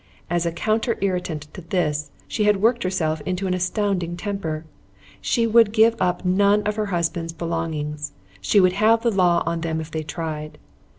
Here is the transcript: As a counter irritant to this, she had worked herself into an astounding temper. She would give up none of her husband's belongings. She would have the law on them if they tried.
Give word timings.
As 0.31 0.47
a 0.47 0.51
counter 0.51 0.97
irritant 0.99 1.43
to 1.53 1.61
this, 1.61 2.09
she 2.27 2.45
had 2.45 2.59
worked 2.59 2.81
herself 2.81 3.21
into 3.23 3.45
an 3.45 3.53
astounding 3.53 4.17
temper. 4.17 4.65
She 5.21 5.45
would 5.45 5.71
give 5.71 5.95
up 5.99 6.25
none 6.25 6.63
of 6.63 6.75
her 6.75 6.87
husband's 6.87 7.33
belongings. 7.33 8.11
She 8.41 8.59
would 8.59 8.73
have 8.73 9.03
the 9.03 9.11
law 9.11 9.43
on 9.45 9.61
them 9.61 9.79
if 9.79 9.91
they 9.91 10.01
tried. 10.01 10.57